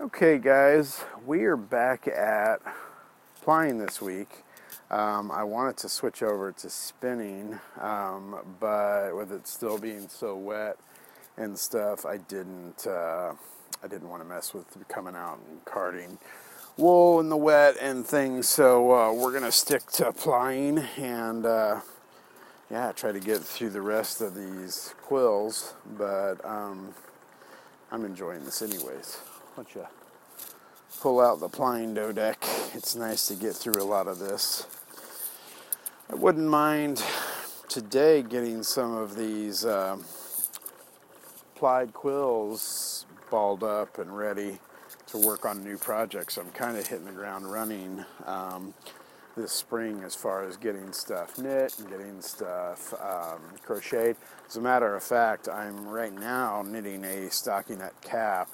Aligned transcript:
Okay, 0.00 0.38
guys, 0.38 1.04
we 1.26 1.44
are 1.44 1.58
back 1.58 2.08
at 2.08 2.62
plying 3.42 3.76
this 3.76 4.00
week. 4.00 4.44
Um, 4.90 5.30
I 5.30 5.44
wanted 5.44 5.76
to 5.76 5.90
switch 5.90 6.22
over 6.22 6.52
to 6.52 6.70
spinning, 6.70 7.60
um, 7.78 8.36
but 8.58 9.14
with 9.14 9.30
it 9.30 9.46
still 9.46 9.76
being 9.76 10.08
so 10.08 10.38
wet 10.38 10.78
and 11.36 11.58
stuff, 11.58 12.06
I 12.06 12.16
didn't. 12.16 12.86
Uh, 12.86 13.34
I 13.84 13.88
didn't 13.88 14.08
want 14.08 14.22
to 14.22 14.28
mess 14.28 14.54
with 14.54 14.64
coming 14.88 15.14
out 15.14 15.38
and 15.50 15.62
carting 15.66 16.16
wool 16.78 17.20
in 17.20 17.28
the 17.28 17.36
wet 17.36 17.76
and 17.78 18.06
things. 18.06 18.48
So 18.48 18.94
uh, 18.94 19.12
we're 19.12 19.34
gonna 19.34 19.52
stick 19.52 19.84
to 19.92 20.12
plying 20.14 20.78
and 20.96 21.44
uh, 21.44 21.80
yeah, 22.70 22.92
try 22.92 23.12
to 23.12 23.20
get 23.20 23.42
through 23.42 23.70
the 23.70 23.82
rest 23.82 24.22
of 24.22 24.34
these 24.34 24.94
quills. 25.02 25.74
But 25.98 26.42
um, 26.42 26.94
I'm 27.92 28.06
enjoying 28.06 28.46
this 28.46 28.62
anyways. 28.62 29.18
Why 29.60 29.66
you 29.74 29.86
pull 31.02 31.20
out 31.20 31.38
the 31.38 31.48
plying 31.50 31.92
deck? 31.92 32.42
It's 32.72 32.96
nice 32.96 33.26
to 33.26 33.34
get 33.34 33.54
through 33.54 33.82
a 33.82 33.84
lot 33.84 34.08
of 34.08 34.18
this. 34.18 34.66
I 36.08 36.14
wouldn't 36.14 36.48
mind 36.48 37.04
today 37.68 38.22
getting 38.22 38.62
some 38.62 38.96
of 38.96 39.16
these 39.16 39.66
uh, 39.66 39.98
plied 41.56 41.92
quills 41.92 43.04
balled 43.30 43.62
up 43.62 43.98
and 43.98 44.16
ready 44.16 44.58
to 45.08 45.18
work 45.18 45.44
on 45.44 45.62
new 45.62 45.76
projects. 45.76 46.38
I'm 46.38 46.50
kind 46.52 46.78
of 46.78 46.86
hitting 46.86 47.04
the 47.04 47.12
ground 47.12 47.52
running 47.52 48.02
um, 48.24 48.72
this 49.36 49.52
spring 49.52 50.02
as 50.04 50.14
far 50.14 50.44
as 50.44 50.56
getting 50.56 50.92
stuff 50.92 51.38
knit 51.38 51.78
and 51.78 51.88
getting 51.88 52.20
stuff 52.20 52.94
um, 52.94 53.40
crocheted. 53.62 54.16
As 54.48 54.56
a 54.56 54.60
matter 54.60 54.94
of 54.94 55.02
fact, 55.02 55.48
I'm 55.48 55.86
right 55.88 56.12
now 56.12 56.62
knitting 56.66 57.04
a 57.04 57.28
stockinette 57.28 58.00
cap 58.02 58.48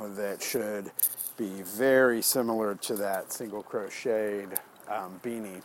that 0.00 0.42
should 0.42 0.92
be 1.36 1.62
very 1.62 2.22
similar 2.22 2.74
to 2.76 2.94
that 2.96 3.32
single 3.32 3.62
crocheted 3.62 4.58
um, 4.88 5.20
beanie. 5.22 5.62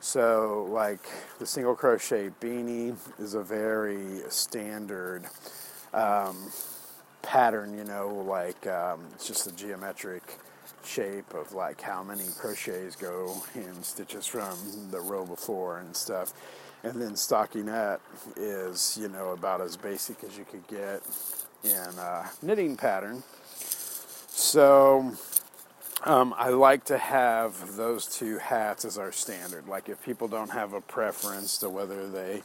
So, 0.00 0.66
like 0.70 1.08
the 1.38 1.46
single 1.46 1.76
crochet 1.76 2.30
beanie 2.40 2.96
is 3.20 3.34
a 3.34 3.42
very 3.42 4.22
standard 4.30 5.26
um, 5.94 6.50
pattern, 7.22 7.78
you 7.78 7.84
know, 7.84 8.08
like 8.26 8.66
um, 8.66 9.06
it's 9.14 9.28
just 9.28 9.46
a 9.46 9.52
geometric 9.52 10.38
shape 10.84 11.34
of 11.34 11.52
like 11.52 11.80
how 11.80 12.02
many 12.02 12.24
crochets 12.38 12.96
go 12.96 13.42
in 13.54 13.82
stitches 13.82 14.26
from 14.26 14.56
the 14.90 15.00
row 15.00 15.24
before 15.24 15.78
and 15.78 15.96
stuff. 15.96 16.32
And 16.84 17.00
then 17.00 17.12
stockinette 17.12 18.00
is, 18.36 18.98
you 19.00 19.08
know, 19.08 19.30
about 19.30 19.60
as 19.60 19.76
basic 19.76 20.24
as 20.24 20.36
you 20.36 20.44
could 20.44 20.66
get 20.66 21.02
in 21.64 21.98
a 21.98 22.30
knitting 22.42 22.76
pattern. 22.76 23.22
So 24.28 25.12
um, 26.04 26.34
I 26.36 26.48
like 26.48 26.84
to 26.86 26.98
have 26.98 27.76
those 27.76 28.06
two 28.06 28.38
hats 28.38 28.84
as 28.84 28.98
our 28.98 29.12
standard. 29.12 29.68
Like 29.68 29.88
if 29.88 30.02
people 30.04 30.26
don't 30.26 30.50
have 30.50 30.72
a 30.72 30.80
preference 30.80 31.58
to 31.58 31.68
whether 31.68 32.08
they 32.08 32.42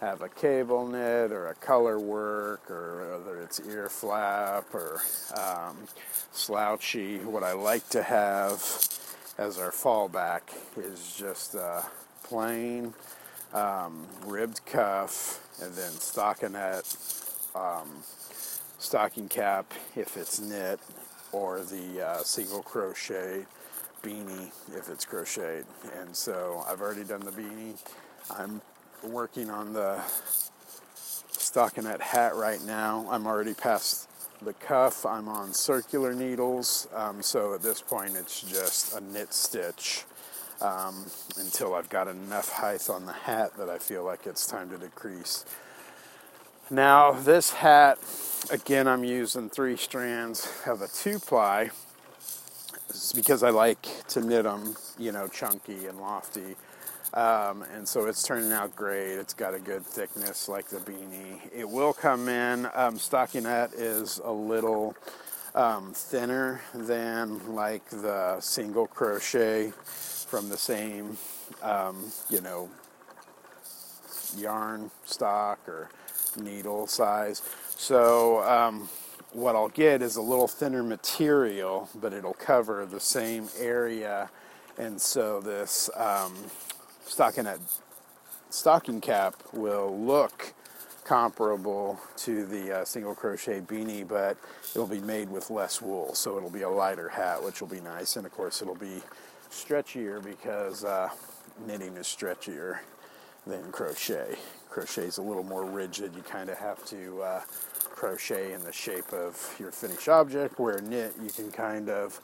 have 0.00 0.22
a 0.22 0.28
cable 0.28 0.86
knit 0.86 1.30
or 1.30 1.48
a 1.48 1.54
color 1.56 1.98
work 1.98 2.70
or 2.70 3.18
whether 3.18 3.40
it's 3.40 3.60
ear 3.68 3.88
flap 3.88 4.74
or 4.74 5.02
um, 5.36 5.76
slouchy. 6.32 7.18
What 7.18 7.42
I 7.42 7.52
like 7.52 7.88
to 7.90 8.02
have 8.02 8.62
as 9.36 9.58
our 9.58 9.70
fallback 9.70 10.42
is 10.76 11.14
just 11.16 11.54
a 11.54 11.84
plain 12.22 12.94
um, 13.52 14.06
ribbed 14.24 14.64
cuff 14.64 15.46
and 15.62 15.74
then 15.74 15.92
stockinette, 15.92 16.96
um, 17.54 17.88
stocking 18.78 19.28
cap 19.28 19.72
if 19.96 20.16
it's 20.16 20.40
knit, 20.40 20.80
or 21.32 21.60
the 21.60 22.06
uh, 22.06 22.22
single 22.22 22.62
crochet 22.62 23.44
beanie 24.02 24.50
if 24.74 24.88
it's 24.88 25.04
crocheted. 25.04 25.66
And 25.98 26.16
so 26.16 26.64
I've 26.66 26.80
already 26.80 27.04
done 27.04 27.20
the 27.20 27.32
beanie. 27.32 27.78
I'm 28.30 28.62
working 29.04 29.50
on 29.50 29.72
the 29.72 30.00
stockinette 31.32 32.00
hat 32.00 32.34
right 32.36 32.62
now. 32.64 33.06
I'm 33.10 33.26
already 33.26 33.54
past 33.54 34.08
the 34.42 34.52
cuff. 34.54 35.04
I'm 35.04 35.28
on 35.28 35.52
circular 35.52 36.14
needles, 36.14 36.88
um, 36.94 37.22
so 37.22 37.54
at 37.54 37.62
this 37.62 37.80
point 37.80 38.16
it's 38.16 38.40
just 38.42 38.96
a 38.96 39.00
knit 39.00 39.34
stitch 39.34 40.04
um, 40.60 41.06
until 41.38 41.74
I've 41.74 41.88
got 41.88 42.08
enough 42.08 42.50
height 42.50 42.88
on 42.88 43.06
the 43.06 43.12
hat 43.12 43.56
that 43.58 43.68
I 43.68 43.78
feel 43.78 44.04
like 44.04 44.26
it's 44.26 44.46
time 44.46 44.70
to 44.70 44.78
decrease. 44.78 45.44
Now 46.70 47.12
this 47.12 47.50
hat, 47.50 47.98
again, 48.50 48.86
I'm 48.86 49.04
using 49.04 49.50
three 49.50 49.76
strands 49.76 50.48
of 50.66 50.82
a 50.82 50.88
two 50.88 51.18
ply. 51.18 51.70
Because 53.14 53.42
I 53.42 53.50
like 53.50 53.82
to 54.08 54.20
knit 54.20 54.44
them, 54.44 54.74
you 54.98 55.12
know, 55.12 55.28
chunky 55.28 55.86
and 55.86 56.00
lofty. 56.00 56.56
Um, 57.12 57.64
and 57.74 57.88
so 57.88 58.06
it's 58.06 58.22
turning 58.22 58.52
out 58.52 58.76
great. 58.76 59.14
It's 59.14 59.34
got 59.34 59.54
a 59.54 59.58
good 59.58 59.84
thickness 59.84 60.48
like 60.48 60.68
the 60.68 60.78
beanie. 60.78 61.40
It 61.52 61.68
will 61.68 61.92
come 61.92 62.28
in. 62.28 62.66
Um, 62.66 62.98
stockinette 62.98 63.72
is 63.74 64.20
a 64.24 64.30
little 64.30 64.94
um, 65.54 65.92
thinner 65.92 66.60
than 66.74 67.54
like 67.54 67.88
the 67.90 68.40
single 68.40 68.86
crochet 68.86 69.72
from 70.30 70.48
the 70.48 70.56
same, 70.56 71.16
um, 71.62 72.12
you 72.28 72.40
know, 72.40 72.70
yarn 74.36 74.90
stock 75.04 75.58
or 75.66 75.88
needle 76.36 76.86
size. 76.86 77.42
So 77.76 78.42
um, 78.44 78.88
what 79.32 79.54
I'll 79.54 79.68
get 79.68 80.02
is 80.02 80.16
a 80.16 80.22
little 80.22 80.48
thinner 80.48 80.82
material, 80.82 81.88
but 81.94 82.12
it'll 82.12 82.34
cover 82.34 82.84
the 82.86 83.00
same 83.00 83.48
area. 83.58 84.30
And 84.78 85.00
so 85.00 85.40
this 85.40 85.88
um, 85.96 86.34
stockinette 87.06 87.60
stocking 88.50 89.00
cap 89.00 89.34
will 89.52 89.96
look 89.98 90.52
comparable 91.04 91.98
to 92.16 92.44
the 92.46 92.78
uh, 92.80 92.84
single 92.84 93.14
crochet 93.14 93.60
beanie, 93.60 94.06
but 94.06 94.36
it'll 94.74 94.86
be 94.86 95.00
made 95.00 95.28
with 95.28 95.50
less 95.50 95.80
wool, 95.82 96.14
so 96.14 96.36
it'll 96.36 96.50
be 96.50 96.62
a 96.62 96.68
lighter 96.68 97.08
hat, 97.08 97.42
which 97.42 97.60
will 97.60 97.68
be 97.68 97.80
nice. 97.80 98.16
And 98.16 98.26
of 98.26 98.32
course, 98.32 98.62
it'll 98.62 98.74
be 98.74 99.02
stretchier 99.50 100.22
because 100.22 100.84
uh, 100.84 101.08
knitting 101.66 101.96
is 101.96 102.06
stretchier 102.06 102.78
than 103.46 103.72
crochet. 103.72 104.36
Crochet 104.68 105.06
is 105.06 105.18
a 105.18 105.22
little 105.22 105.42
more 105.42 105.64
rigid. 105.64 106.14
You 106.14 106.22
kind 106.22 106.48
of 106.48 106.58
have 106.58 106.84
to 106.86 107.22
uh, 107.22 107.40
crochet 108.00 108.54
in 108.54 108.62
the 108.64 108.72
shape 108.72 109.12
of 109.12 109.54
your 109.58 109.70
finished 109.70 110.08
object, 110.08 110.58
where 110.58 110.80
knit 110.80 111.12
you 111.22 111.28
can 111.28 111.50
kind 111.50 111.90
of 111.90 112.18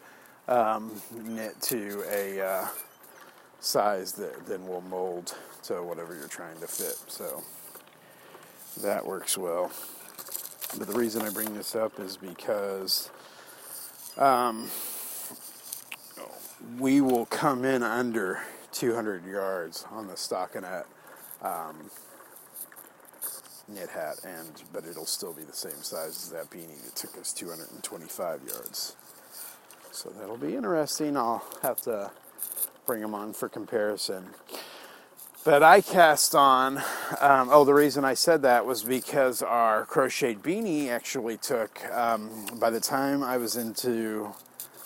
um, 0.48 0.90
knit 1.12 1.60
to 1.60 2.02
a 2.10 2.40
uh, 2.40 2.66
size 3.60 4.12
that 4.12 4.46
then 4.46 4.66
will 4.66 4.80
mold 4.80 5.36
to 5.64 5.82
whatever 5.82 6.16
you're 6.16 6.28
trying 6.28 6.58
to 6.60 6.66
fit. 6.66 6.96
So 7.08 7.42
that 8.80 9.04
works 9.04 9.36
well. 9.36 9.70
But 10.78 10.88
the 10.88 10.98
reason 10.98 11.20
I 11.20 11.28
bring 11.28 11.52
this 11.52 11.76
up 11.76 12.00
is 12.00 12.16
because 12.16 13.10
um, 14.16 14.70
we 16.78 17.02
will 17.02 17.26
come 17.26 17.66
in 17.66 17.82
under 17.82 18.40
200 18.72 19.26
yards 19.26 19.84
on 19.90 20.06
the 20.06 20.14
stockinette 20.14 20.86
um, 21.42 21.90
knit 23.68 23.90
hat, 23.90 24.16
and 24.24 24.62
but 24.72 24.84
it'll 24.86 25.06
still 25.06 25.32
be 25.32 25.42
the 25.42 25.52
same 25.52 25.82
size 25.82 26.10
as 26.24 26.30
that 26.30 26.50
beanie. 26.50 26.82
that 26.84 26.96
took 26.96 27.16
us 27.18 27.32
225 27.32 28.40
yards, 28.48 28.96
so 29.92 30.10
that'll 30.10 30.36
be 30.36 30.56
interesting. 30.56 31.16
I'll 31.16 31.44
have 31.62 31.80
to 31.82 32.10
bring 32.86 33.00
them 33.02 33.14
on 33.14 33.32
for 33.32 33.48
comparison. 33.48 34.26
But 35.44 35.62
I 35.62 35.80
cast 35.80 36.34
on, 36.34 36.78
um, 37.20 37.50
oh, 37.52 37.64
the 37.64 37.72
reason 37.74 38.04
I 38.04 38.14
said 38.14 38.42
that 38.42 38.66
was 38.66 38.82
because 38.82 39.42
our 39.42 39.84
crocheted 39.86 40.42
beanie 40.42 40.88
actually 40.88 41.36
took, 41.36 41.84
um, 41.92 42.46
by 42.58 42.70
the 42.70 42.80
time 42.80 43.22
I 43.22 43.36
was 43.36 43.56
into 43.56 44.34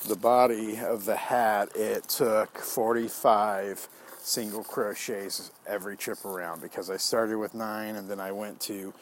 the 0.07 0.17
body 0.17 0.79
of 0.79 1.05
the 1.05 1.17
hat, 1.17 1.71
it 1.75 2.09
took 2.09 2.59
45 2.59 3.89
single 4.19 4.63
crochets 4.65 5.51
every 5.67 5.97
trip 5.97 6.25
around 6.25 6.63
because 6.63 6.91
I 6.91 6.97
started 6.97 7.39
with 7.39 7.55
nine 7.55 7.97
and 7.97 8.09
then 8.09 8.21
I 8.21 8.33
went 8.33 8.61
to 8.63 8.93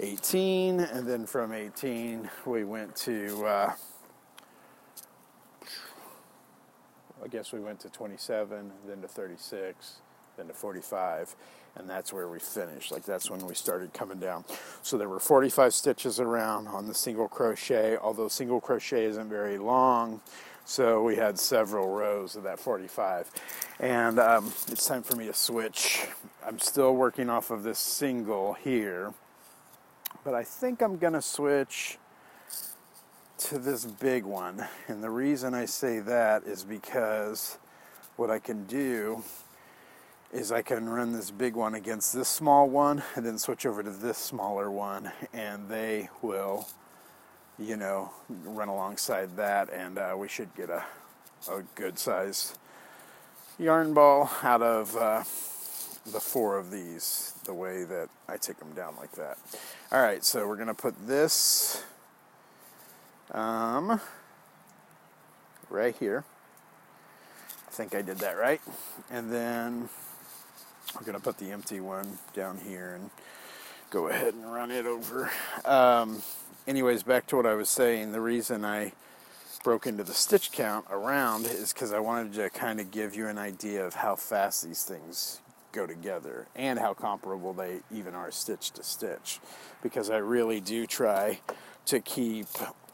18, 0.00 0.80
and 0.80 1.06
then 1.06 1.26
from 1.26 1.52
18 1.52 2.30
we 2.46 2.64
went 2.64 2.94
to 2.96 3.44
uh, 3.46 3.72
I 7.22 7.26
guess 7.26 7.52
we 7.52 7.60
went 7.60 7.80
to 7.80 7.90
27, 7.90 8.72
then 8.86 9.00
to 9.02 9.08
36, 9.08 9.96
then 10.36 10.46
to 10.46 10.54
45, 10.54 11.34
and 11.76 11.90
that's 11.90 12.12
where 12.12 12.28
we 12.28 12.38
finished. 12.38 12.92
Like 12.92 13.04
that's 13.04 13.30
when 13.30 13.44
we 13.46 13.54
started 13.54 13.92
coming 13.92 14.18
down. 14.20 14.44
So 14.82 14.96
there 14.96 15.08
were 15.08 15.20
45 15.20 15.74
stitches 15.74 16.20
around 16.20 16.68
on 16.68 16.86
the 16.86 16.94
single 16.94 17.28
crochet, 17.28 17.96
although 17.96 18.28
single 18.28 18.60
crochet 18.60 19.04
isn't 19.04 19.28
very 19.28 19.58
long. 19.58 20.20
So 20.68 21.02
we 21.02 21.16
had 21.16 21.38
several 21.38 21.88
rows 21.88 22.36
of 22.36 22.42
that 22.42 22.60
45. 22.60 23.30
And 23.80 24.18
um, 24.18 24.52
it's 24.70 24.86
time 24.86 25.02
for 25.02 25.16
me 25.16 25.24
to 25.24 25.32
switch. 25.32 26.06
I'm 26.46 26.58
still 26.58 26.94
working 26.94 27.30
off 27.30 27.50
of 27.50 27.62
this 27.62 27.78
single 27.78 28.52
here, 28.52 29.14
but 30.24 30.34
I 30.34 30.44
think 30.44 30.82
I'm 30.82 30.98
going 30.98 31.14
to 31.14 31.22
switch 31.22 31.96
to 33.38 33.58
this 33.58 33.86
big 33.86 34.24
one. 34.24 34.62
And 34.88 35.02
the 35.02 35.08
reason 35.08 35.54
I 35.54 35.64
say 35.64 36.00
that 36.00 36.42
is 36.42 36.64
because 36.64 37.56
what 38.16 38.30
I 38.30 38.38
can 38.38 38.66
do 38.66 39.24
is 40.34 40.52
I 40.52 40.60
can 40.60 40.86
run 40.86 41.14
this 41.14 41.30
big 41.30 41.56
one 41.56 41.76
against 41.76 42.12
this 42.12 42.28
small 42.28 42.68
one 42.68 43.02
and 43.16 43.24
then 43.24 43.38
switch 43.38 43.64
over 43.64 43.82
to 43.82 43.90
this 43.90 44.18
smaller 44.18 44.70
one 44.70 45.12
and 45.32 45.66
they 45.70 46.10
will 46.20 46.68
you 47.58 47.76
know 47.76 48.10
run 48.44 48.68
alongside 48.68 49.36
that 49.36 49.72
and 49.72 49.98
uh, 49.98 50.14
we 50.16 50.28
should 50.28 50.54
get 50.54 50.70
a, 50.70 50.84
a 51.50 51.62
good 51.74 51.98
size 51.98 52.56
yarn 53.58 53.92
ball 53.92 54.30
out 54.42 54.62
of 54.62 54.96
uh, 54.96 55.18
the 56.12 56.20
four 56.20 56.56
of 56.56 56.70
these 56.70 57.34
the 57.44 57.54
way 57.54 57.84
that 57.84 58.08
I 58.28 58.36
take 58.36 58.58
them 58.58 58.72
down 58.74 58.94
like 58.96 59.12
that. 59.12 59.38
All 59.90 60.00
right 60.00 60.24
so 60.24 60.46
we're 60.46 60.56
gonna 60.56 60.74
put 60.74 60.94
this 61.06 61.84
um, 63.32 64.00
right 65.70 65.94
here. 65.98 66.24
I 67.66 67.70
think 67.70 67.94
I 67.94 68.02
did 68.02 68.18
that 68.18 68.38
right. 68.38 68.60
And 69.10 69.32
then 69.32 69.88
we're 70.94 71.12
to 71.12 71.20
put 71.20 71.38
the 71.38 71.50
empty 71.50 71.80
one 71.80 72.18
down 72.34 72.58
here 72.58 72.94
and 72.94 73.10
go 73.90 74.08
ahead 74.08 74.34
and 74.34 74.52
run 74.52 74.70
it 74.70 74.86
over. 74.86 75.30
Um, 75.64 76.22
anyways, 76.66 77.02
back 77.02 77.26
to 77.28 77.36
what 77.36 77.46
I 77.46 77.54
was 77.54 77.70
saying. 77.70 78.12
The 78.12 78.20
reason 78.20 78.64
I 78.64 78.92
broke 79.64 79.86
into 79.86 80.04
the 80.04 80.14
stitch 80.14 80.52
count 80.52 80.86
around 80.90 81.46
is 81.46 81.72
because 81.72 81.92
I 81.92 81.98
wanted 81.98 82.34
to 82.34 82.50
kind 82.50 82.80
of 82.80 82.90
give 82.90 83.14
you 83.14 83.26
an 83.26 83.38
idea 83.38 83.84
of 83.84 83.94
how 83.94 84.16
fast 84.16 84.64
these 84.64 84.84
things 84.84 85.40
go 85.72 85.86
together 85.86 86.46
and 86.56 86.78
how 86.78 86.94
comparable 86.94 87.52
they 87.52 87.80
even 87.92 88.14
are 88.14 88.30
stitch 88.30 88.70
to 88.72 88.82
stitch. 88.82 89.40
Because 89.82 90.10
I 90.10 90.18
really 90.18 90.60
do 90.60 90.86
try 90.86 91.40
to 91.86 92.00
keep 92.00 92.48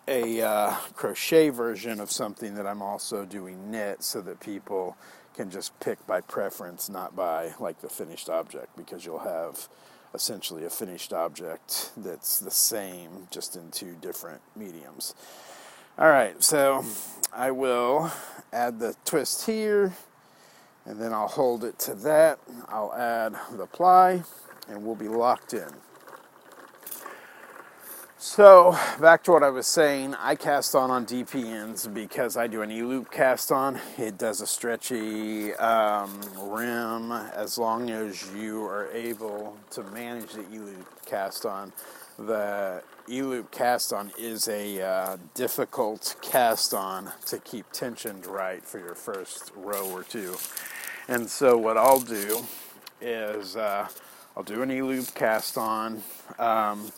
a 0.07 0.43
uh, 0.43 0.75
crochet 0.95 1.49
version 1.49 2.01
of 2.01 2.11
something 2.11 2.55
that 2.55 2.67
I'm 2.67 2.83
also 2.83 3.25
doing 3.25 3.71
knit 3.71 4.03
so 4.03 4.21
that 4.23 4.41
people 4.41 4.97
can 5.35 5.51
just 5.51 5.79
pick 5.81 6.07
by 6.07 6.21
preference, 6.21 6.89
not 6.89 7.17
by 7.17 7.55
like 7.59 7.81
the 7.81 7.89
finished 7.89 8.29
object, 8.29 8.77
because 8.77 9.05
you'll 9.05 9.19
have 9.21 9.69
essentially 10.15 10.65
a 10.65 10.71
finished 10.71 11.13
object 11.13 11.91
that's 11.97 12.39
the 12.39 12.51
same, 12.51 13.27
just 13.31 13.57
in 13.57 13.71
two 13.71 13.97
different 14.01 14.41
mediums. 14.57 15.15
All 15.99 16.09
right, 16.09 16.43
so 16.43 16.85
I 17.33 17.51
will 17.51 18.13
add 18.53 18.79
the 18.79 18.95
twist 19.05 19.47
here, 19.47 19.95
and 20.85 21.01
then 21.01 21.13
I'll 21.13 21.29
hold 21.29 21.65
it 21.65 21.79
to 21.81 21.95
that. 21.97 22.39
I'll 22.69 22.93
add 22.95 23.35
the 23.53 23.67
ply, 23.67 24.23
and 24.69 24.85
we'll 24.85 24.95
be 24.95 25.09
locked 25.09 25.55
in. 25.55 25.69
So 28.27 28.75
back 29.03 29.23
to 29.25 29.33
what 29.33 29.43
I 29.43 29.51
was 29.51 29.67
saying, 29.67 30.15
I 30.15 30.35
cast 30.35 30.75
on 30.75 30.91
on 30.91 31.05
DPNs 31.05 31.93
because 31.93 32.39
I 32.39 32.47
do 32.47 32.63
an 32.63 32.71
E-loop 32.71 33.11
cast 33.11 33.53
on. 33.53 33.79
It 33.99 34.17
does 34.17 34.41
a 34.41 34.47
stretchy 34.47 35.53
um, 35.57 36.23
rim 36.39 37.13
as 37.13 37.59
long 37.59 37.91
as 37.91 38.33
you 38.35 38.65
are 38.65 38.91
able 38.93 39.59
to 39.73 39.83
manage 39.83 40.33
the 40.33 40.41
E-loop 40.51 41.05
cast 41.05 41.45
on. 41.45 41.75
The 42.19 42.83
E-loop 43.11 43.51
cast 43.51 43.93
on 43.93 44.11
is 44.19 44.49
a 44.49 44.81
uh, 44.81 45.17
difficult 45.35 46.17
cast 46.23 46.73
on 46.73 47.13
to 47.27 47.39
keep 47.41 47.71
tensioned 47.73 48.27
right 48.27 48.65
for 48.65 48.79
your 48.79 48.95
first 48.95 49.53
row 49.55 49.87
or 49.91 50.03
two. 50.03 50.37
And 51.09 51.29
so 51.29 51.59
what 51.59 51.77
I'll 51.77 52.01
do 52.01 52.43
is 53.03 53.55
uh, 53.55 53.87
I'll 54.35 54.43
do 54.43 54.63
an 54.63 54.71
E-loop 54.71 55.15
cast 55.15 55.59
on. 55.59 56.03
Um, 56.39 56.91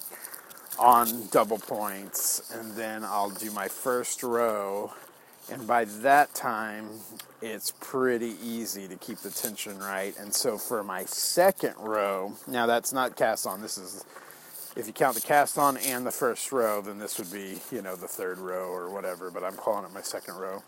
on 0.78 1.28
double 1.28 1.58
points, 1.58 2.52
and 2.54 2.72
then 2.72 3.04
I'll 3.04 3.30
do 3.30 3.50
my 3.50 3.68
first 3.68 4.22
row. 4.22 4.92
And 5.50 5.66
by 5.66 5.84
that 5.84 6.34
time, 6.34 6.88
it's 7.40 7.72
pretty 7.80 8.34
easy 8.42 8.88
to 8.88 8.96
keep 8.96 9.18
the 9.18 9.30
tension 9.30 9.78
right. 9.78 10.14
And 10.18 10.34
so 10.34 10.58
for 10.58 10.82
my 10.82 11.04
second 11.04 11.74
row, 11.78 12.34
now 12.48 12.66
that's 12.66 12.92
not 12.92 13.16
cast 13.16 13.46
on, 13.46 13.62
this 13.62 13.78
is, 13.78 14.04
if 14.76 14.88
you 14.88 14.92
count 14.92 15.14
the 15.14 15.20
cast 15.20 15.56
on 15.56 15.76
and 15.76 16.04
the 16.04 16.10
first 16.10 16.50
row, 16.50 16.80
then 16.80 16.98
this 16.98 17.18
would 17.18 17.32
be, 17.32 17.60
you 17.70 17.80
know, 17.80 17.94
the 17.94 18.08
third 18.08 18.38
row 18.38 18.68
or 18.68 18.90
whatever, 18.90 19.30
but 19.30 19.44
I'm 19.44 19.54
calling 19.54 19.84
it 19.84 19.94
my 19.94 20.02
second 20.02 20.34
row. 20.34 20.64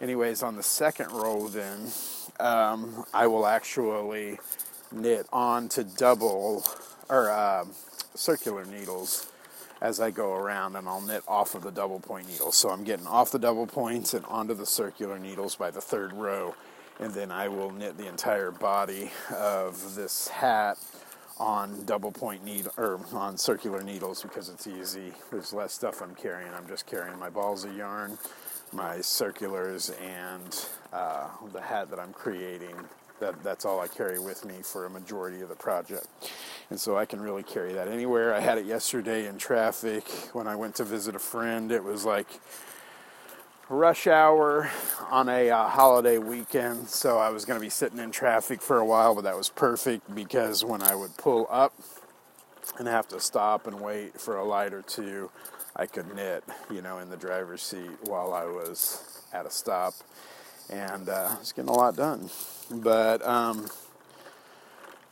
Anyways, 0.00 0.42
on 0.42 0.56
the 0.56 0.62
second 0.62 1.12
row, 1.12 1.48
then, 1.48 1.88
um, 2.40 3.04
I 3.14 3.28
will 3.28 3.46
actually 3.46 4.38
knit 4.90 5.26
on 5.32 5.68
to 5.70 5.84
double, 5.84 6.64
or 7.08 7.30
uh, 7.30 7.64
circular 8.14 8.64
needles 8.64 9.30
as 9.80 10.00
I 10.00 10.10
go 10.10 10.32
around 10.34 10.76
and 10.76 10.88
I'll 10.88 11.00
knit 11.00 11.22
off 11.28 11.54
of 11.54 11.62
the 11.62 11.70
double 11.70 12.00
point 12.00 12.28
needles. 12.28 12.56
So 12.56 12.70
I'm 12.70 12.84
getting 12.84 13.06
off 13.06 13.30
the 13.30 13.38
double 13.38 13.66
points 13.66 14.14
and 14.14 14.24
onto 14.26 14.54
the 14.54 14.66
circular 14.66 15.18
needles 15.18 15.56
by 15.56 15.70
the 15.70 15.80
third 15.80 16.12
row 16.12 16.54
and 16.98 17.12
then 17.12 17.30
I 17.30 17.48
will 17.48 17.70
knit 17.70 17.98
the 17.98 18.08
entire 18.08 18.50
body 18.50 19.10
of 19.34 19.94
this 19.94 20.28
hat 20.28 20.78
on 21.38 21.84
double 21.84 22.10
point 22.10 22.44
needle 22.44 22.72
or 22.78 22.98
on 23.12 23.36
circular 23.36 23.82
needles 23.82 24.22
because 24.22 24.48
it's 24.48 24.66
easy. 24.66 25.12
There's 25.30 25.52
less 25.52 25.74
stuff 25.74 26.00
I'm 26.00 26.14
carrying. 26.14 26.52
I'm 26.54 26.66
just 26.66 26.86
carrying 26.86 27.18
my 27.18 27.28
balls 27.28 27.64
of 27.64 27.76
yarn, 27.76 28.16
my 28.72 29.00
circulars, 29.00 29.90
and 30.02 30.66
uh, 30.92 31.28
the 31.52 31.60
hat 31.60 31.90
that 31.90 31.98
I'm 31.98 32.12
creating 32.12 32.76
that, 33.20 33.42
that's 33.42 33.64
all 33.64 33.80
I 33.80 33.88
carry 33.88 34.18
with 34.18 34.44
me 34.44 34.56
for 34.62 34.86
a 34.86 34.90
majority 34.90 35.40
of 35.40 35.48
the 35.48 35.54
project. 35.56 36.06
And 36.70 36.78
so 36.78 36.96
I 36.96 37.06
can 37.06 37.20
really 37.20 37.42
carry 37.42 37.72
that 37.72 37.88
anywhere. 37.88 38.34
I 38.34 38.40
had 38.40 38.58
it 38.58 38.66
yesterday 38.66 39.26
in 39.26 39.38
traffic 39.38 40.08
when 40.32 40.46
I 40.46 40.56
went 40.56 40.74
to 40.76 40.84
visit 40.84 41.14
a 41.14 41.18
friend. 41.18 41.72
It 41.72 41.82
was 41.82 42.04
like 42.04 42.26
rush 43.68 44.06
hour 44.06 44.70
on 45.10 45.28
a 45.28 45.50
uh, 45.50 45.68
holiday 45.68 46.18
weekend, 46.18 46.88
so 46.88 47.18
I 47.18 47.30
was 47.30 47.44
going 47.44 47.58
to 47.58 47.64
be 47.64 47.70
sitting 47.70 47.98
in 47.98 48.10
traffic 48.10 48.60
for 48.60 48.78
a 48.78 48.84
while, 48.84 49.14
but 49.14 49.24
that 49.24 49.36
was 49.36 49.48
perfect 49.48 50.14
because 50.14 50.64
when 50.64 50.82
I 50.82 50.94
would 50.94 51.16
pull 51.16 51.48
up 51.50 51.72
and 52.78 52.86
have 52.86 53.08
to 53.08 53.20
stop 53.20 53.66
and 53.66 53.80
wait 53.80 54.20
for 54.20 54.36
a 54.36 54.44
light 54.44 54.72
or 54.72 54.82
two, 54.82 55.30
I 55.78 55.84
could 55.84 56.14
knit, 56.14 56.42
you 56.70 56.80
know, 56.80 56.98
in 56.98 57.10
the 57.10 57.18
driver's 57.18 57.60
seat 57.60 57.90
while 58.04 58.32
I 58.32 58.46
was 58.46 59.22
at 59.34 59.44
a 59.44 59.50
stop. 59.50 59.92
And 60.70 61.08
uh, 61.08 61.32
I 61.36 61.38
was 61.38 61.52
getting 61.52 61.68
a 61.68 61.74
lot 61.74 61.96
done. 61.96 62.30
But 62.70 63.24
um, 63.26 63.68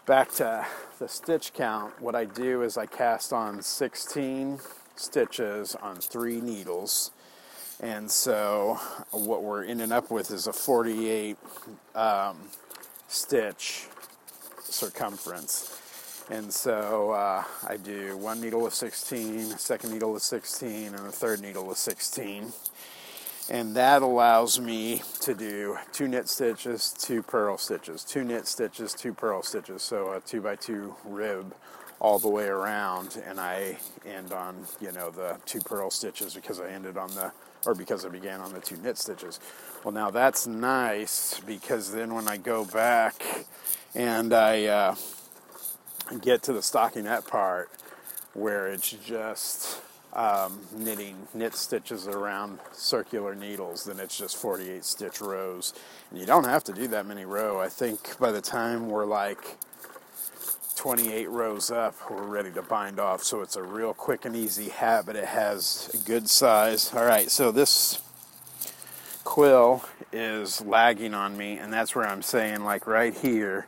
back 0.06 0.32
to 0.36 0.66
the 0.98 1.06
stitch 1.06 1.52
count, 1.52 2.00
what 2.00 2.14
I 2.14 2.24
do 2.24 2.62
is 2.62 2.78
I 2.78 2.86
cast 2.86 3.32
on 3.32 3.60
16 3.60 4.58
stitches 4.96 5.74
on 5.76 5.96
three 5.96 6.40
needles. 6.40 7.10
And 7.80 8.10
so 8.10 8.78
what 9.10 9.42
we're 9.42 9.64
ending 9.64 9.92
up 9.92 10.10
with 10.10 10.30
is 10.30 10.46
a 10.46 10.52
48 10.52 11.36
um, 11.94 12.38
stitch 13.06 13.86
circumference. 14.62 15.78
And 16.30 16.52
so 16.52 17.10
uh, 17.10 17.44
I 17.66 17.76
do 17.76 18.16
one 18.16 18.40
needle 18.40 18.62
with 18.62 18.74
16, 18.74 19.58
second 19.58 19.92
needle 19.92 20.12
with 20.12 20.22
16, 20.22 20.86
and 20.86 20.94
a 20.94 21.10
third 21.10 21.40
needle 21.40 21.66
with 21.66 21.78
16 21.78 22.52
and 23.50 23.76
that 23.76 24.02
allows 24.02 24.58
me 24.58 25.02
to 25.20 25.34
do 25.34 25.76
two 25.92 26.08
knit 26.08 26.28
stitches, 26.28 26.94
two 26.98 27.22
purl 27.22 27.58
stitches, 27.58 28.02
two 28.02 28.24
knit 28.24 28.46
stitches, 28.46 28.94
two 28.94 29.12
purl 29.12 29.42
stitches, 29.42 29.82
so 29.82 30.12
a 30.12 30.20
two 30.20 30.40
by 30.40 30.56
two 30.56 30.94
rib 31.04 31.54
all 32.00 32.18
the 32.18 32.28
way 32.28 32.46
around, 32.46 33.22
and 33.26 33.38
I 33.38 33.78
end 34.06 34.32
on 34.32 34.66
you 34.80 34.92
know 34.92 35.10
the 35.10 35.38
two 35.44 35.60
purl 35.60 35.90
stitches 35.90 36.34
because 36.34 36.58
I 36.58 36.70
ended 36.70 36.96
on 36.96 37.14
the 37.14 37.32
or 37.66 37.74
because 37.74 38.04
I 38.04 38.08
began 38.08 38.40
on 38.40 38.52
the 38.52 38.60
two 38.60 38.76
knit 38.78 38.98
stitches. 38.98 39.40
Well, 39.84 39.92
now 39.92 40.10
that's 40.10 40.46
nice 40.46 41.40
because 41.40 41.92
then 41.92 42.14
when 42.14 42.28
I 42.28 42.38
go 42.38 42.64
back 42.64 43.46
and 43.94 44.32
I 44.32 44.64
uh, 44.66 44.94
get 46.20 46.42
to 46.44 46.52
the 46.52 46.60
stockinette 46.60 47.26
part 47.26 47.70
where 48.34 48.66
it's 48.68 48.90
just 48.90 49.80
um, 50.12 50.60
knitting 50.76 51.26
knit 51.34 51.54
stitches 51.54 52.06
around 52.06 52.58
circular 52.72 53.34
needles, 53.34 53.84
then 53.84 53.98
it's 53.98 54.16
just 54.16 54.36
48 54.36 54.84
stitch 54.84 55.20
rows. 55.20 55.74
And 56.10 56.20
you 56.20 56.26
don't 56.26 56.44
have 56.44 56.64
to 56.64 56.72
do 56.72 56.86
that 56.88 57.06
many 57.06 57.24
row. 57.24 57.60
I 57.60 57.68
think 57.68 58.18
by 58.18 58.30
the 58.30 58.40
time 58.40 58.88
we're 58.88 59.06
like 59.06 59.58
28 60.76 61.30
rows 61.30 61.70
up, 61.70 61.94
we're 62.10 62.22
ready 62.22 62.50
to 62.52 62.62
bind 62.62 63.00
off. 63.00 63.22
So 63.22 63.40
it's 63.42 63.56
a 63.56 63.62
real 63.62 63.94
quick 63.94 64.24
and 64.24 64.36
easy 64.36 64.68
hat, 64.68 65.06
but 65.06 65.16
it 65.16 65.26
has 65.26 65.90
a 65.94 65.96
good 65.98 66.28
size. 66.28 66.92
All 66.94 67.04
right, 67.04 67.30
so 67.30 67.50
this 67.50 68.00
quill 69.24 69.84
is 70.12 70.60
lagging 70.60 71.14
on 71.14 71.36
me, 71.36 71.58
and 71.58 71.72
that's 71.72 71.94
where 71.94 72.06
I'm 72.06 72.22
saying, 72.22 72.62
like 72.64 72.86
right 72.86 73.14
here, 73.14 73.66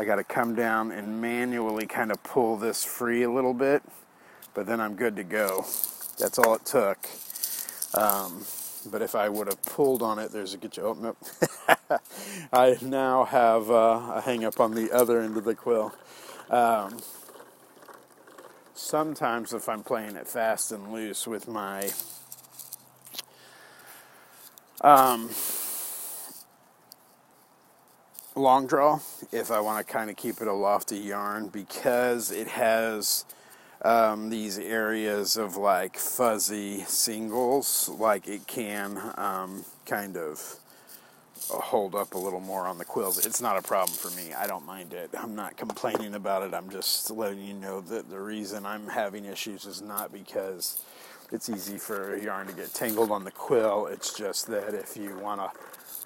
I 0.00 0.06
got 0.06 0.16
to 0.16 0.24
come 0.24 0.56
down 0.56 0.92
and 0.92 1.20
manually 1.20 1.86
kind 1.86 2.12
of 2.12 2.22
pull 2.24 2.56
this 2.58 2.84
free 2.84 3.24
a 3.24 3.30
little 3.30 3.54
bit 3.54 3.82
but 4.54 4.66
then 4.66 4.80
I'm 4.80 4.96
good 4.96 5.16
to 5.16 5.24
go. 5.24 5.64
That's 6.18 6.38
all 6.38 6.54
it 6.54 6.64
took. 6.66 6.98
Um, 7.94 8.44
but 8.90 9.02
if 9.02 9.14
I 9.14 9.28
would 9.28 9.46
have 9.46 9.62
pulled 9.64 10.02
on 10.02 10.18
it, 10.18 10.32
there's 10.32 10.54
a 10.54 10.58
good 10.58 10.72
joke. 10.72 10.98
Oh, 11.00 11.02
nope. 11.88 12.00
I 12.52 12.76
now 12.82 13.24
have 13.24 13.70
uh, 13.70 14.12
a 14.16 14.22
hang 14.24 14.44
up 14.44 14.60
on 14.60 14.74
the 14.74 14.92
other 14.92 15.20
end 15.20 15.36
of 15.36 15.44
the 15.44 15.54
quill. 15.54 15.94
Um, 16.50 16.98
sometimes, 18.74 19.52
if 19.52 19.68
I'm 19.68 19.82
playing 19.82 20.16
it 20.16 20.28
fast 20.28 20.72
and 20.72 20.92
loose 20.92 21.26
with 21.26 21.48
my 21.48 21.90
Um, 24.82 25.30
long 28.34 28.66
draw, 28.66 29.00
if 29.32 29.50
I 29.50 29.60
want 29.60 29.86
to 29.86 29.92
kind 29.92 30.10
of 30.10 30.16
keep 30.16 30.40
it 30.40 30.48
a 30.48 30.52
lofty 30.52 30.98
yarn, 30.98 31.48
because 31.48 32.30
it 32.30 32.48
has 32.48 33.24
um, 33.82 34.30
these 34.30 34.58
areas 34.58 35.36
of 35.36 35.56
like 35.56 35.96
fuzzy 35.96 36.80
singles, 36.80 37.88
like 37.88 38.28
it 38.28 38.46
can 38.46 39.00
um, 39.16 39.64
kind 39.86 40.16
of 40.16 40.56
hold 41.48 41.94
up 41.94 42.14
a 42.14 42.18
little 42.18 42.40
more 42.40 42.66
on 42.66 42.78
the 42.78 42.84
quills. 42.84 43.24
It's 43.26 43.40
not 43.40 43.56
a 43.56 43.62
problem 43.62 43.96
for 43.96 44.10
me. 44.16 44.32
I 44.32 44.46
don't 44.46 44.64
mind 44.64 44.92
it. 44.92 45.10
I'm 45.18 45.34
not 45.34 45.56
complaining 45.56 46.14
about 46.14 46.42
it. 46.42 46.54
I'm 46.54 46.70
just 46.70 47.10
letting 47.10 47.42
you 47.42 47.54
know 47.54 47.80
that 47.82 48.08
the 48.08 48.20
reason 48.20 48.64
I'm 48.66 48.86
having 48.86 49.24
issues 49.24 49.64
is 49.66 49.82
not 49.82 50.12
because 50.12 50.84
it's 51.32 51.48
easy 51.48 51.78
for 51.78 52.16
yarn 52.16 52.46
to 52.48 52.52
get 52.52 52.72
tangled 52.74 53.10
on 53.10 53.24
the 53.24 53.30
quill. 53.30 53.86
It's 53.86 54.12
just 54.12 54.46
that 54.48 54.74
if 54.74 54.96
you 54.96 55.16
want 55.18 55.40
to 55.40 55.50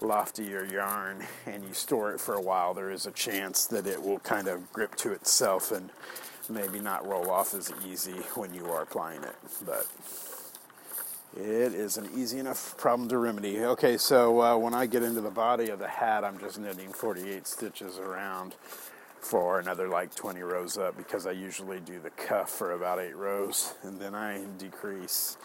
loftier 0.04 0.64
yarn 0.64 1.25
and 1.46 1.64
you 1.64 1.75
store 1.75 2.12
it 2.12 2.20
for 2.20 2.34
a 2.34 2.40
while, 2.40 2.75
there 2.75 2.90
is 2.90 3.06
a 3.06 3.11
chance 3.12 3.66
that 3.66 3.87
it 3.87 4.02
will 4.02 4.18
kind 4.20 4.49
of 4.49 4.73
grip 4.73 4.94
to 4.96 5.12
itself 5.12 5.73
and 5.73 5.90
maybe 6.49 6.80
not 6.80 7.06
roll 7.06 7.30
off 7.30 7.54
as 7.54 7.73
easy 7.87 8.12
when 8.34 8.52
you 8.54 8.66
are 8.66 8.82
applying 8.82 9.23
it. 9.23 9.37
But 9.64 9.87
it 11.37 11.75
is 11.75 11.96
an 11.96 12.08
easy 12.14 12.38
enough 12.38 12.76
problem 12.76 13.08
to 13.08 13.18
remedy. 13.18 13.61
Okay, 13.61 13.96
so 13.96 14.40
uh, 14.40 14.56
when 14.56 14.75
I 14.75 14.87
get 14.87 15.02
into 15.02 15.20
the 15.20 15.30
body 15.30 15.70
of 15.70 15.78
the 15.78 15.88
hat, 15.88 16.25
I'm 16.25 16.38
just 16.38 16.58
knitting 16.58 16.92
48 16.92 17.46
stitches 17.46 17.99
around 17.99 18.54
for 19.20 19.58
another 19.58 19.88
like 19.88 20.14
20 20.14 20.42
rows 20.42 20.76
up 20.76 20.96
because 20.96 21.26
I 21.26 21.32
usually 21.32 21.80
do 21.80 21.99
the 21.99 22.11
cuff 22.11 22.50
for 22.50 22.73
about 22.73 23.00
eight 23.00 23.16
rows 23.16 23.75
and 23.82 23.99
then 23.99 24.14
I 24.14 24.44
decrease. 24.58 25.38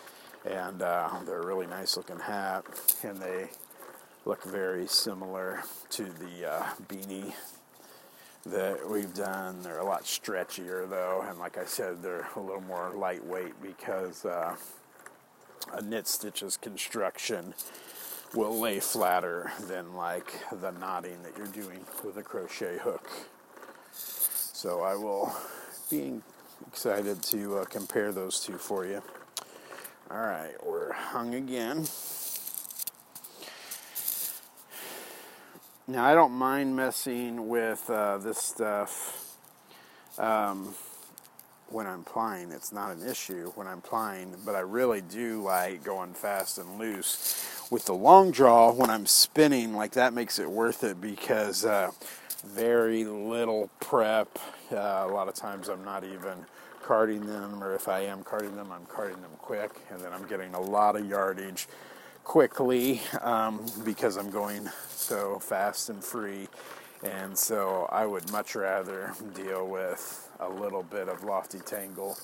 And 0.46 0.82
uh, 0.82 1.10
they're 1.26 1.42
a 1.42 1.46
really 1.46 1.68
nice 1.68 1.98
looking 1.98 2.20
hat 2.20 2.66
and 3.04 3.18
they 3.18 3.50
look 4.26 4.44
very 4.44 4.88
similar 4.88 5.64
to 5.92 6.04
the 6.04 6.52
uh, 6.52 6.64
beanie 6.88 7.34
that 8.46 8.90
we've 8.90 9.14
done. 9.14 9.62
They're 9.62 9.80
a 9.80 9.86
lot 9.86 10.04
stretchier 10.04 10.90
though, 10.90 11.26
and 11.28 11.40
like 11.40 11.58
I 11.58 11.66
said, 11.66 12.02
they're 12.02 12.28
a 12.36 12.40
little 12.40 12.62
more 12.62 12.92
lightweight 12.96 13.62
because 13.62 14.26
uh, 14.26 14.56
a 15.74 15.82
knit 15.82 16.08
stitches 16.08 16.58
construction 16.58 17.54
will 18.34 18.60
lay 18.60 18.80
flatter 18.80 19.52
than 19.68 19.96
like 19.96 20.34
the 20.62 20.72
knotting 20.72 21.22
that 21.24 21.38
you're 21.38 21.48
doing 21.48 21.80
with 22.04 22.18
a 22.18 22.24
crochet 22.24 22.78
hook. 22.78 23.10
So 23.92 24.82
I 24.82 24.96
will 24.96 25.34
be 25.90 26.22
excited 26.68 27.24
to 27.24 27.60
uh, 27.60 27.66
compare 27.66 28.12
those 28.12 28.40
two 28.40 28.58
for 28.58 28.86
you. 28.86 29.02
All 30.12 30.18
right, 30.18 30.54
we're 30.66 30.94
hung 30.94 31.36
again. 31.36 31.86
Now 35.90 36.06
I 36.06 36.14
don't 36.14 36.34
mind 36.34 36.76
messing 36.76 37.48
with 37.48 37.90
uh, 37.90 38.20
this 38.20 38.38
stuff. 38.38 39.36
Um, 40.20 40.76
when 41.70 41.88
I'm 41.88 42.04
plying, 42.04 42.52
it's 42.52 42.72
not 42.72 42.96
an 42.96 43.08
issue 43.08 43.52
when 43.56 43.66
I'm 43.66 43.82
plying, 43.82 44.36
but 44.46 44.54
I 44.54 44.60
really 44.60 45.02
do 45.02 45.42
like 45.42 45.84
going 45.84 46.14
fast 46.14 46.60
and 46.60 46.78
loose. 46.78 47.66
With 47.72 47.86
the 47.86 47.96
long 47.96 48.30
draw, 48.30 48.72
when 48.72 48.92
I'm 48.92 49.08
spinning, 49.08 49.74
like 49.74 49.94
that 49.94 50.14
makes 50.14 50.38
it 50.38 50.48
worth 50.48 50.84
it 50.84 51.02
because 51.02 51.66
uh, 51.66 51.90
very 52.46 53.04
little 53.04 53.72
prep. 53.80 54.38
Uh, 54.72 55.08
a 55.08 55.12
lot 55.12 55.28
of 55.28 55.34
times 55.34 55.70
I'm 55.70 55.84
not 55.84 56.04
even 56.04 56.46
carding 56.84 57.26
them, 57.26 57.64
or 57.64 57.74
if 57.74 57.88
I 57.88 58.02
am 58.02 58.24
carding 58.24 58.56
them, 58.56 58.72
I'm 58.72 58.86
carding 58.86 59.20
them 59.22 59.32
quick, 59.40 59.72
and 59.90 60.00
then 60.02 60.14
I'm 60.14 60.28
getting 60.28 60.54
a 60.54 60.62
lot 60.62 60.96
of 60.96 61.10
yardage 61.10 61.68
quickly 62.30 63.02
um, 63.22 63.60
because 63.84 64.16
I'm 64.16 64.30
going 64.30 64.70
so 64.88 65.40
fast 65.40 65.90
and 65.90 66.04
free. 66.04 66.48
And 67.02 67.36
so 67.36 67.90
I 67.92 68.06
would 68.06 68.32
much 68.32 68.54
rather 68.54 69.14
deal 69.34 69.68
with 69.68 70.30
a 70.40 70.48
little 70.48 70.84
bit 70.84 71.10
of 71.10 71.24
lofty 71.24 71.58
tangle 71.58 72.20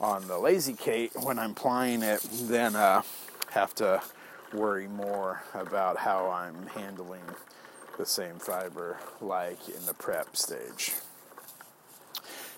on 0.00 0.28
the 0.28 0.38
lazy 0.38 0.74
Kate 0.74 1.10
when 1.24 1.40
I'm 1.40 1.56
plying 1.56 2.04
it 2.04 2.20
than 2.44 2.76
uh, 2.76 3.02
have 3.50 3.74
to 3.76 4.00
worry 4.54 4.86
more 4.86 5.42
about 5.54 5.96
how 5.96 6.30
I'm 6.30 6.68
handling 6.68 7.24
the 7.98 8.06
same 8.06 8.38
fiber 8.38 8.96
like 9.20 9.68
in 9.68 9.84
the 9.86 9.94
prep 9.94 10.36
stage. 10.36 10.92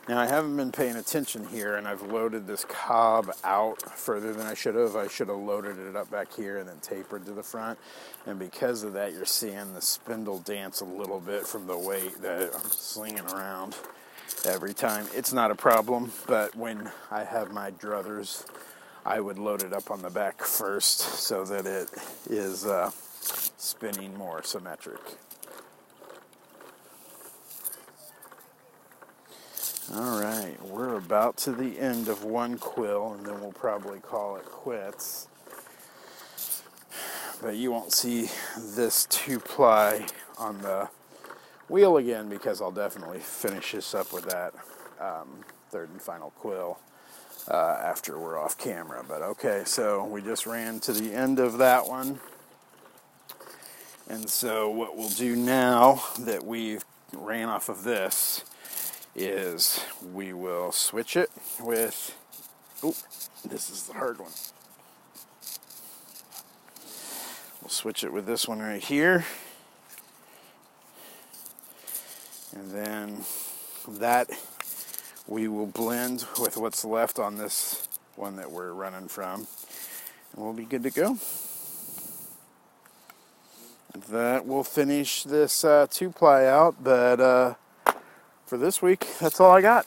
Now 0.08 0.18
I 0.18 0.26
haven't 0.26 0.56
been 0.56 0.72
paying 0.72 0.96
attention 0.96 1.46
here 1.46 1.76
and 1.76 1.86
I've 1.86 2.02
loaded 2.02 2.46
this 2.46 2.64
cob 2.64 3.30
out 3.44 3.80
further 3.96 4.32
than 4.32 4.46
I 4.46 4.54
should 4.54 4.74
have. 4.74 4.96
I 4.96 5.06
should 5.06 5.28
have 5.28 5.38
loaded 5.38 5.78
it 5.78 5.94
up 5.94 6.10
back 6.10 6.32
here 6.32 6.58
and 6.58 6.68
then 6.68 6.78
tapered 6.80 7.26
to 7.26 7.32
the 7.32 7.42
front. 7.42 7.78
And 8.26 8.38
because 8.38 8.82
of 8.82 8.94
that 8.94 9.12
you're 9.12 9.24
seeing 9.24 9.74
the 9.74 9.82
spindle 9.82 10.40
dance 10.40 10.80
a 10.80 10.84
little 10.84 11.20
bit 11.20 11.46
from 11.46 11.66
the 11.66 11.78
weight 11.78 12.20
that 12.22 12.50
I'm 12.54 12.70
slinging 12.70 13.26
around 13.26 13.76
every 14.44 14.74
time. 14.74 15.06
It's 15.14 15.32
not 15.32 15.50
a 15.50 15.54
problem, 15.54 16.12
but 16.26 16.54
when 16.56 16.90
I 17.10 17.24
have 17.24 17.52
my 17.52 17.70
druthers, 17.72 18.46
I 19.04 19.20
would 19.20 19.38
load 19.38 19.62
it 19.62 19.72
up 19.72 19.90
on 19.90 20.02
the 20.02 20.10
back 20.10 20.42
first 20.42 20.98
so 20.98 21.44
that 21.44 21.66
it 21.66 21.88
is 22.28 22.66
uh, 22.66 22.90
spinning 23.20 24.16
more 24.16 24.42
symmetric. 24.42 25.00
All 29.92 30.20
right, 30.20 30.54
we're 30.66 30.94
about 30.94 31.36
to 31.38 31.50
the 31.50 31.80
end 31.80 32.06
of 32.06 32.22
one 32.22 32.58
quill, 32.58 33.12
and 33.12 33.26
then 33.26 33.40
we'll 33.40 33.50
probably 33.50 33.98
call 33.98 34.36
it 34.36 34.44
quits. 34.44 35.26
But 37.42 37.56
you 37.56 37.72
won't 37.72 37.92
see 37.92 38.28
this 38.56 39.08
two 39.10 39.40
ply 39.40 40.06
on 40.38 40.62
the 40.62 40.88
wheel 41.68 41.96
again 41.96 42.28
because 42.28 42.62
I'll 42.62 42.70
definitely 42.70 43.18
finish 43.18 43.72
this 43.72 43.92
up 43.92 44.12
with 44.12 44.26
that 44.26 44.54
um, 45.00 45.44
third 45.70 45.90
and 45.90 46.00
final 46.00 46.30
quill 46.30 46.78
uh, 47.48 47.80
after 47.82 48.16
we're 48.16 48.38
off 48.38 48.56
camera. 48.56 49.04
But 49.08 49.22
okay, 49.22 49.62
so 49.66 50.04
we 50.04 50.22
just 50.22 50.46
ran 50.46 50.78
to 50.80 50.92
the 50.92 51.12
end 51.12 51.40
of 51.40 51.58
that 51.58 51.88
one. 51.88 52.20
And 54.08 54.30
so 54.30 54.70
what 54.70 54.96
we'll 54.96 55.08
do 55.08 55.34
now 55.34 56.04
that 56.20 56.44
we've 56.44 56.84
ran 57.12 57.48
off 57.48 57.68
of 57.68 57.82
this 57.82 58.44
is 59.14 59.84
we 60.12 60.32
will 60.32 60.72
switch 60.72 61.16
it 61.16 61.30
with, 61.60 62.16
oh, 62.82 62.94
this 63.48 63.70
is 63.70 63.84
the 63.84 63.94
hard 63.94 64.18
one. 64.18 64.30
We'll 67.60 67.70
switch 67.70 68.04
it 68.04 68.12
with 68.12 68.26
this 68.26 68.48
one 68.48 68.60
right 68.60 68.82
here. 68.82 69.24
And 72.56 72.70
then 72.70 73.24
that 73.88 74.30
we 75.26 75.48
will 75.48 75.66
blend 75.66 76.26
with 76.40 76.56
what's 76.56 76.84
left 76.84 77.18
on 77.18 77.36
this 77.36 77.88
one 78.16 78.36
that 78.36 78.50
we're 78.50 78.72
running 78.72 79.08
from. 79.08 79.46
And 80.32 80.44
we'll 80.44 80.52
be 80.52 80.64
good 80.64 80.82
to 80.82 80.90
go. 80.90 81.18
That 84.08 84.46
will 84.46 84.64
finish 84.64 85.22
this 85.24 85.64
uh, 85.64 85.86
two 85.90 86.10
ply 86.10 86.46
out, 86.46 86.82
but 86.82 87.20
uh, 87.20 87.54
for 88.50 88.56
this 88.58 88.82
week, 88.82 89.06
that's 89.20 89.38
all 89.38 89.52
I 89.52 89.60
got. 89.60 89.86